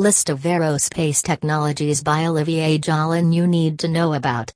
List 0.00 0.30
of 0.30 0.42
aerospace 0.42 1.20
technologies 1.20 2.04
by 2.04 2.26
Olivier 2.26 2.78
Jalin 2.78 3.34
you 3.34 3.48
need 3.48 3.80
to 3.80 3.88
know 3.88 4.14
about. 4.14 4.52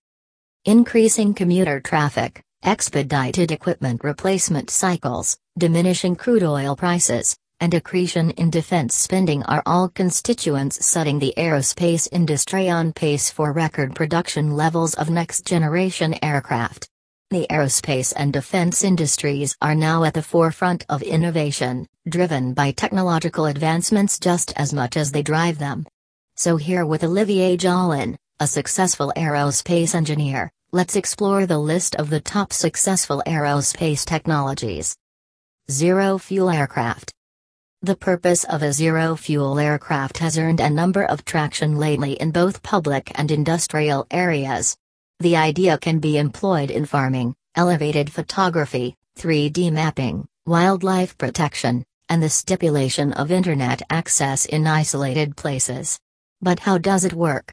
Increasing 0.67 1.35
commuter 1.35 1.81
traffic, 1.81 2.41
expedited 2.63 3.51
equipment 3.51 4.05
replacement 4.05 4.71
cycles, 4.71 5.37
diminishing 5.59 6.15
crude 6.15 6.45
oil 6.45 6.77
prices, 6.77 7.37
and 7.59 7.75
accretion 7.75 8.31
in 8.31 8.51
defense 8.51 8.95
spending 8.95 9.43
are 9.43 9.65
all 9.67 9.89
constituents 9.89 10.87
setting 10.87 11.19
the 11.19 11.35
aerospace 11.37 12.07
industry 12.13 12.71
on 12.71 12.93
pace 12.93 13.29
for 13.29 13.53
record 13.53 13.97
production 13.97 14.53
levels 14.53 14.95
of 14.95 15.11
next 15.11 15.45
generation 15.45 16.15
aircraft. 16.23 16.89
The 17.33 17.49
aerospace 17.51 18.13
and 18.15 18.33
defense 18.33 18.85
industries 18.85 19.57
are 19.61 19.75
now 19.75 20.05
at 20.05 20.15
the 20.15 20.23
forefront 20.23 20.87
of 20.89 21.03
innovation, 21.03 21.89
driven 22.09 22.53
by 22.53 22.73
technological 22.73 23.47
advancements 23.47 24.19
just 24.19 24.53
as 24.57 24.73
much 24.73 24.97
as 24.97 25.13
they 25.13 25.23
drive 25.23 25.59
them. 25.59 25.87
So, 26.37 26.57
here 26.57 26.85
with 26.85 27.05
Olivier 27.05 27.57
Jalin, 27.57 28.17
a 28.41 28.47
successful 28.47 29.13
aerospace 29.17 29.95
engineer, 29.95 30.51
let's 30.73 30.97
explore 30.97 31.47
the 31.47 31.59
list 31.59 31.95
of 31.95 32.11
the 32.11 32.21
top 32.21 32.53
successful 32.53 33.23
aerospace 33.25 34.05
technologies. 34.05 34.97
Zero 35.71 36.19
fuel 36.19 36.51
aircraft. 36.51 37.13
The 37.83 37.97
purpose 37.97 38.43
of 38.45 38.63
a 38.65 38.73
zero 38.73 39.15
fuel 39.15 39.59
aircraft 39.61 40.19
has 40.19 40.39
earned 40.39 40.61
a 40.61 40.71
number 40.71 41.05
of 41.05 41.25
traction 41.25 41.77
lately 41.77 42.15
in 42.15 42.33
both 42.33 42.65
public 42.65 43.13
and 43.15 43.31
industrial 43.31 44.07
areas. 44.11 44.77
The 45.21 45.37
idea 45.37 45.79
can 45.79 46.01
be 46.01 46.19
employed 46.19 46.73
in 46.73 46.85
farming, 46.85 47.37
elevated 47.55 48.11
photography, 48.11 48.97
3D 49.19 49.71
mapping, 49.71 50.27
wildlife 50.47 51.17
protection, 51.17 51.85
and 52.09 52.23
the 52.23 52.29
stipulation 52.29 53.13
of 53.13 53.31
internet 53.31 53.83
access 53.91 54.47
in 54.47 54.67
isolated 54.67 55.37
places. 55.37 55.99
But 56.41 56.61
how 56.61 56.79
does 56.79 57.05
it 57.05 57.13
work? 57.13 57.53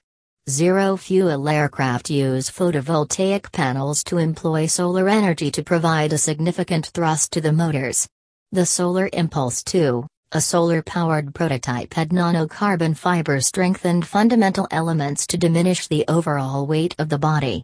Zero 0.49 0.98
fuel 0.98 1.48
aircraft 1.48 2.09
use 2.09 2.50
photovoltaic 2.50 3.52
panels 3.52 4.03
to 4.06 4.17
employ 4.17 4.66
solar 4.66 5.08
energy 5.08 5.52
to 5.52 5.64
provide 5.64 6.11
a 6.11 6.17
significant 6.17 6.88
thrust 6.88 7.31
to 7.33 7.41
the 7.41 7.53
motors. 7.53 8.08
The 8.52 8.66
Solar 8.66 9.09
Impulse 9.14 9.61
2, 9.64 10.08
a 10.31 10.41
solar 10.41 10.81
powered 10.81 11.36
prototype 11.36 11.94
had 11.94 12.09
nanocarbon 12.09 12.97
fiber 12.97 13.41
strengthened 13.41 14.08
fundamental 14.08 14.67
elements 14.72 15.28
to 15.28 15.38
diminish 15.38 15.88
the 15.88 16.06
overall 16.08 16.66
weight 16.66 16.95
of 16.97 17.09
the 17.09 17.19
body. 17.19 17.63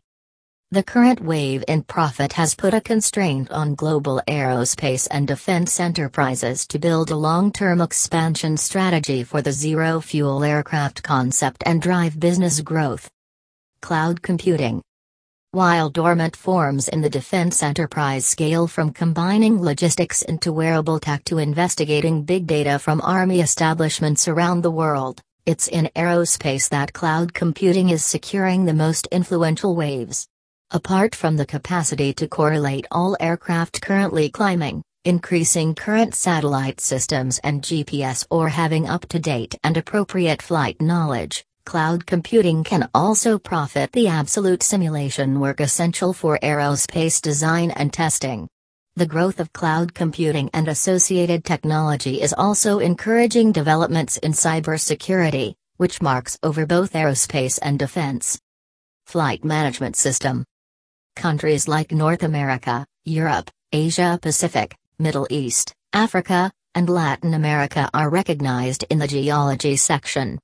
The 0.72 0.82
current 0.82 1.22
wave 1.22 1.64
in 1.68 1.84
profit 1.84 2.34
has 2.34 2.56
put 2.56 2.74
a 2.74 2.82
constraint 2.82 3.52
on 3.52 3.76
global 3.76 4.20
aerospace 4.28 5.08
and 5.12 5.28
defense 5.28 5.80
enterprises 5.80 6.66
to 6.68 6.80
build 6.80 7.12
a 7.12 7.16
long 7.16 7.52
term 7.52 7.82
expansion 7.82 8.58
strategy 8.58 9.24
for 9.24 9.44
the 9.44 9.52
zero 9.52 10.02
fuel 10.02 10.44
aircraft 10.44 11.04
concept 11.04 11.62
and 11.68 11.84
drive 11.84 12.20
business 12.20 12.62
growth. 12.62 13.08
Cloud 13.82 14.24
computing. 14.24 14.82
While 15.52 15.92
dormant 15.92 16.36
forms 16.36 16.88
in 16.88 17.02
the 17.02 17.12
defense 17.12 17.62
enterprise 17.62 18.26
scale 18.26 18.66
from 18.66 18.92
combining 18.92 19.62
logistics 19.62 20.24
into 20.24 20.52
wearable 20.52 21.00
tech 21.00 21.24
to 21.26 21.38
investigating 21.38 22.24
big 22.24 22.48
data 22.48 22.80
from 22.80 23.02
army 23.02 23.40
establishments 23.40 24.28
around 24.28 24.62
the 24.62 24.72
world, 24.72 25.22
it's 25.46 25.68
in 25.68 25.92
aerospace 25.96 26.70
that 26.70 26.92
cloud 26.92 27.36
computing 27.36 27.90
is 27.90 28.04
securing 28.04 28.66
the 28.66 28.74
most 28.74 29.08
influential 29.12 29.76
waves. 29.76 30.28
Apart 30.72 31.16
from 31.16 31.38
the 31.38 31.46
capacity 31.46 32.14
to 32.14 32.28
correlate 32.28 32.88
all 32.92 33.16
aircraft 33.20 33.82
currently 33.82 34.30
climbing, 34.30 34.84
increasing 35.04 35.76
current 35.76 36.16
satellite 36.16 36.82
systems 36.82 37.40
and 37.44 37.62
GPS 37.62 38.26
or 38.30 38.50
having 38.50 38.88
up 38.88 39.06
to 39.08 39.20
date 39.20 39.56
and 39.64 39.78
appropriate 39.78 40.42
flight 40.42 40.82
knowledge, 40.82 41.46
Cloud 41.66 42.06
computing 42.06 42.64
can 42.64 42.88
also 42.94 43.40
profit 43.40 43.92
the 43.92 44.08
absolute 44.08 44.62
simulation 44.62 45.40
work 45.40 45.60
essential 45.60 46.14
for 46.14 46.38
aerospace 46.44 47.20
design 47.20 47.72
and 47.72 47.92
testing. 47.92 48.48
The 48.96 49.08
growth 49.08 49.40
of 49.40 49.52
cloud 49.52 49.96
computing 49.96 50.52
and 50.54 50.68
associated 50.68 51.44
technology 51.44 52.22
is 52.22 52.36
also 52.38 52.78
encouraging 52.80 53.52
developments 53.52 54.18
in 54.18 54.32
cybersecurity, 54.32 55.56
which 55.78 56.04
marks 56.04 56.38
over 56.44 56.68
both 56.68 56.94
aerospace 56.94 57.58
and 57.62 57.80
defense. 57.80 58.40
Flight 59.08 59.44
Management 59.44 59.96
System 59.96 60.46
Countries 61.16 61.68
like 61.68 61.92
North 61.92 62.24
America, 62.24 62.86
Europe, 63.06 63.50
Asia 63.72 64.20
Pacific, 64.22 64.76
Middle 65.00 65.28
East, 65.30 65.74
Africa, 65.94 66.52
and 66.76 66.90
Latin 66.90 67.34
America 67.34 67.90
are 67.94 68.10
recognized 68.10 68.84
in 68.90 69.00
the 69.00 69.08
geology 69.08 69.76
section. 69.78 70.38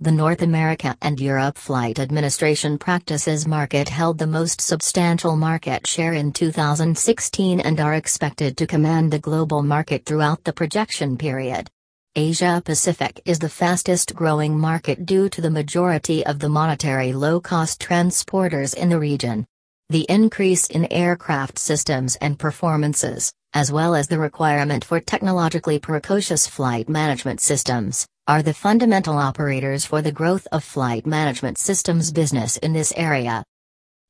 The 0.00 0.12
North 0.12 0.42
America 0.42 0.96
and 1.02 1.18
Europe 1.18 1.58
Flight 1.58 1.98
Administration 1.98 2.78
Practices 2.78 3.48
market 3.48 3.88
held 3.88 4.18
the 4.18 4.26
most 4.26 4.60
substantial 4.60 5.34
market 5.34 5.86
share 5.86 6.12
in 6.12 6.30
2016 6.30 7.58
and 7.60 7.80
are 7.80 7.94
expected 7.94 8.56
to 8.58 8.66
command 8.66 9.10
the 9.10 9.18
global 9.18 9.62
market 9.62 10.04
throughout 10.04 10.44
the 10.44 10.52
projection 10.52 11.16
period. 11.16 11.68
Asia 12.14 12.62
Pacific 12.64 13.20
is 13.24 13.38
the 13.38 13.48
fastest 13.48 14.14
growing 14.14 14.58
market 14.58 15.04
due 15.04 15.28
to 15.30 15.40
the 15.40 15.50
majority 15.50 16.24
of 16.26 16.38
the 16.38 16.48
monetary 16.48 17.12
low 17.12 17.40
cost 17.40 17.80
transporters 17.80 18.74
in 18.74 18.88
the 18.88 18.98
region. 18.98 19.46
The 19.90 20.04
increase 20.10 20.66
in 20.66 20.92
aircraft 20.92 21.58
systems 21.58 22.16
and 22.16 22.38
performances, 22.38 23.32
as 23.54 23.72
well 23.72 23.94
as 23.94 24.06
the 24.06 24.18
requirement 24.18 24.84
for 24.84 25.00
technologically 25.00 25.78
precocious 25.78 26.46
flight 26.46 26.90
management 26.90 27.40
systems, 27.40 28.06
are 28.26 28.42
the 28.42 28.52
fundamental 28.52 29.16
operators 29.16 29.86
for 29.86 30.02
the 30.02 30.12
growth 30.12 30.46
of 30.52 30.62
flight 30.62 31.06
management 31.06 31.56
systems 31.56 32.12
business 32.12 32.58
in 32.58 32.74
this 32.74 32.92
area. 32.98 33.42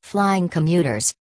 Flying 0.03 0.49
commuters. 0.49 1.15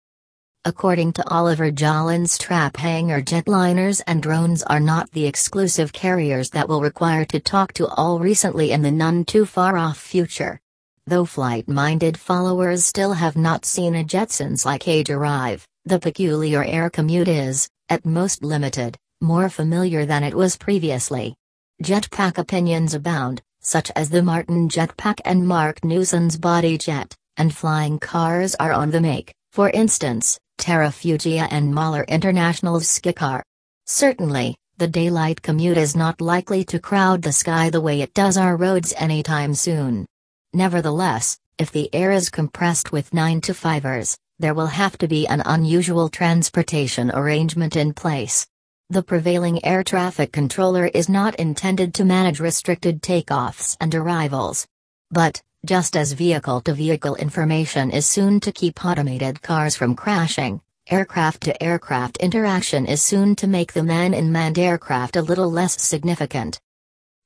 According 0.63 1.11
to 1.13 1.29
Oliver 1.29 1.69
Jalin's 1.69 2.38
trap 2.38 2.77
hangar 2.77 3.21
jetliners 3.21 4.01
and 4.07 4.23
drones 4.23 4.63
are 4.63 4.79
not 4.79 5.11
the 5.11 5.25
exclusive 5.25 5.91
carriers 5.91 6.51
that 6.51 6.69
will 6.69 6.79
require 6.79 7.25
to 7.25 7.41
talk 7.41 7.73
to 7.73 7.88
all 7.88 8.19
recently 8.19 8.71
in 8.71 8.83
the 8.83 8.91
none 8.91 9.25
too 9.25 9.45
far 9.45 9.75
off 9.75 9.97
future. 9.97 10.61
Though 11.07 11.25
flight 11.25 11.67
minded 11.69 12.17
followers 12.17 12.83
still 12.83 13.13
have 13.13 13.35
not 13.38 13.63
seen 13.63 13.93
a 13.93 14.03
Jetsons 14.03 14.66
like 14.66 14.88
age 14.88 15.11
arrive, 15.11 15.63
the 15.85 15.99
peculiar 15.99 16.63
air 16.63 16.89
commute 16.89 17.27
is, 17.27 17.69
at 17.89 18.07
most 18.07 18.43
limited, 18.43 18.97
more 19.21 19.47
familiar 19.47 20.07
than 20.07 20.23
it 20.23 20.33
was 20.33 20.57
previously. 20.57 21.35
Jetpack 21.83 22.39
opinions 22.39 22.95
abound, 22.95 23.44
such 23.61 23.91
as 23.95 24.09
the 24.09 24.23
Martin 24.23 24.67
jetpack 24.67 25.19
and 25.25 25.47
Mark 25.47 25.85
Newson's 25.85 26.39
body 26.39 26.75
jet, 26.75 27.15
and 27.38 27.55
flying 27.55 27.99
cars 27.99 28.55
are 28.55 28.73
on 28.73 28.89
the 28.89 28.99
make, 28.99 29.31
for 29.51 29.69
instance, 29.69 30.39
Terrafugia 30.57 31.47
and 31.51 31.71
Moller 31.71 32.05
International's 32.07 32.88
Skycar. 32.88 33.44
Certainly, 33.85 34.57
the 34.77 34.88
daylight 34.88 35.44
commute 35.44 35.77
is 35.77 35.95
not 35.95 36.19
likely 36.19 36.63
to 36.63 36.79
crowd 36.79 37.21
the 37.21 37.31
sky 37.31 37.69
the 37.69 37.79
way 37.79 38.01
it 38.01 38.15
does 38.15 38.38
our 38.38 38.57
roads 38.57 38.91
anytime 38.97 39.53
soon. 39.53 40.07
Nevertheless, 40.55 41.38
if 41.57 41.69
the 41.69 41.93
air 41.93 42.13
is 42.13 42.29
compressed 42.29 42.93
with 42.93 43.13
9 43.13 43.41
to 43.41 43.51
5ers, 43.51 44.17
there 44.39 44.53
will 44.53 44.67
have 44.67 44.97
to 44.99 45.05
be 45.05 45.27
an 45.27 45.43
unusual 45.45 46.07
transportation 46.07 47.11
arrangement 47.11 47.75
in 47.75 47.93
place. 47.93 48.47
The 48.89 49.03
prevailing 49.03 49.65
air 49.65 49.83
traffic 49.83 50.31
controller 50.31 50.85
is 50.85 51.09
not 51.09 51.35
intended 51.35 51.94
to 51.95 52.05
manage 52.05 52.39
restricted 52.39 53.01
takeoffs 53.01 53.75
and 53.81 53.94
arrivals. 53.94 54.65
But, 55.11 55.44
just 55.65 55.97
as 55.97 56.13
vehicle 56.13 56.61
to 56.61 56.73
vehicle 56.73 57.15
information 57.15 57.91
is 57.91 58.05
soon 58.05 58.39
to 58.39 58.53
keep 58.53 58.85
automated 58.85 59.41
cars 59.41 59.75
from 59.75 59.94
crashing, 59.94 60.61
aircraft 60.89 61.41
to 61.44 61.61
aircraft 61.61 62.15
interaction 62.21 62.85
is 62.85 63.03
soon 63.03 63.35
to 63.35 63.47
make 63.47 63.73
the 63.73 63.83
man 63.83 64.13
in 64.13 64.31
manned 64.31 64.57
aircraft 64.57 65.17
a 65.17 65.21
little 65.21 65.51
less 65.51 65.81
significant. 65.81 66.61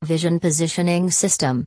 Vision 0.04 0.40
Positioning 0.40 1.12
System 1.12 1.64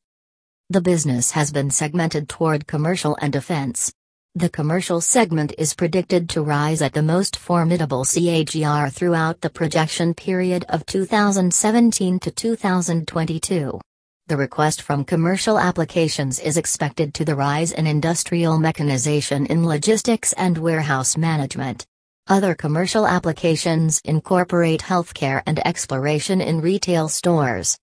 The 0.72 0.80
business 0.80 1.32
has 1.32 1.52
been 1.52 1.69
segmented 1.69 2.30
toward 2.30 2.66
commercial 2.66 3.14
and 3.20 3.30
defense. 3.30 3.92
The 4.34 4.48
commercial 4.48 5.02
segment 5.02 5.52
is 5.58 5.74
predicted 5.74 6.30
to 6.30 6.40
rise 6.40 6.80
at 6.80 6.94
the 6.94 7.02
most 7.02 7.36
formidable 7.36 8.06
CAGR 8.06 8.90
throughout 8.90 9.42
the 9.42 9.50
projection 9.50 10.14
period 10.14 10.64
of 10.70 10.86
2017 10.86 12.19
to 12.20 12.30
2022. 12.30 13.80
The 14.28 14.36
request 14.38 14.80
from 14.80 15.04
commercial 15.04 15.58
applications 15.58 16.40
is 16.40 16.56
expected 16.56 17.12
to 17.16 17.26
the 17.26 17.36
rise 17.36 17.72
in 17.72 17.86
industrial 17.86 18.58
mechanization 18.58 19.44
in 19.44 19.66
logistics 19.66 20.32
and 20.32 20.56
warehouse 20.56 21.18
management. 21.18 21.84
Other 22.28 22.54
commercial 22.54 23.06
applications 23.06 24.00
incorporate 24.06 24.80
healthcare 24.80 25.42
and 25.46 25.58
exploration 25.66 26.40
in 26.40 26.62
retail 26.62 27.08
stores. 27.08 27.76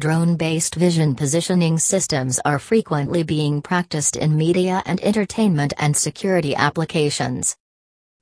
Drone 0.00 0.34
based 0.34 0.74
vision 0.74 1.14
positioning 1.14 1.78
systems 1.78 2.40
are 2.44 2.58
frequently 2.58 3.22
being 3.22 3.62
practiced 3.62 4.16
in 4.16 4.36
media 4.36 4.82
and 4.86 5.00
entertainment 5.04 5.72
and 5.78 5.96
security 5.96 6.52
applications. 6.56 7.56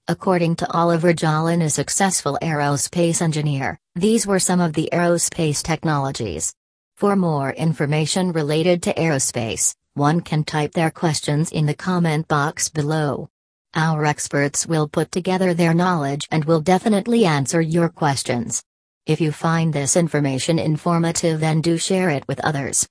According 0.06 0.56
to 0.56 0.70
Oliver 0.70 1.14
Jolin, 1.14 1.62
a 1.62 1.70
successful 1.70 2.38
aerospace 2.42 3.22
engineer, 3.22 3.78
these 3.94 4.26
were 4.26 4.38
some 4.38 4.60
of 4.60 4.74
the 4.74 4.90
aerospace 4.92 5.62
technologies. 5.62 6.52
For 6.98 7.16
more 7.16 7.52
information 7.52 8.32
related 8.32 8.82
to 8.82 8.92
aerospace, 8.92 9.74
one 9.94 10.20
can 10.20 10.44
type 10.44 10.72
their 10.72 10.90
questions 10.90 11.52
in 11.52 11.64
the 11.64 11.74
comment 11.74 12.28
box 12.28 12.68
below. 12.68 13.30
Our 13.74 14.04
experts 14.04 14.66
will 14.66 14.88
put 14.88 15.10
together 15.10 15.54
their 15.54 15.72
knowledge 15.72 16.28
and 16.30 16.44
will 16.44 16.60
definitely 16.60 17.24
answer 17.24 17.62
your 17.62 17.88
questions. 17.88 18.62
If 19.04 19.20
you 19.20 19.32
find 19.32 19.72
this 19.72 19.96
information 19.96 20.60
informative 20.60 21.40
then 21.40 21.60
do 21.60 21.76
share 21.76 22.10
it 22.10 22.22
with 22.28 22.38
others. 22.44 22.80